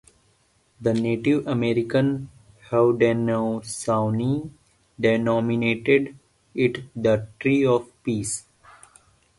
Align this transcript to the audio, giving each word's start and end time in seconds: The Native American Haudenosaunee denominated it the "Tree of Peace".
The 0.81 0.95
Native 0.95 1.45
American 1.45 2.31
Haudenosaunee 2.71 4.49
denominated 4.99 6.17
it 6.55 6.79
the 6.95 7.27
"Tree 7.39 7.63
of 7.67 7.87
Peace". 8.03 8.45